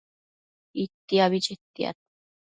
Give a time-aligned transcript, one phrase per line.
[0.83, 1.97] Itiabi chetiad